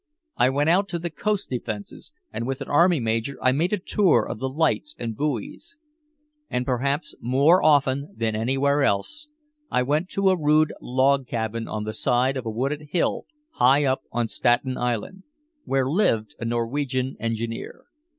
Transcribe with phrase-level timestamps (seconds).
[0.35, 3.77] I went out to the coast defenses, and with an army major I made a
[3.77, 5.77] tour of the lights and buoys.
[6.49, 9.27] And perhaps more often than anywhere else,
[9.69, 13.85] I went to a rude log cabin on the side of a wooded hill high
[13.85, 15.21] up on Staten Island,
[15.65, 17.85] where lived a Norwegian engineer.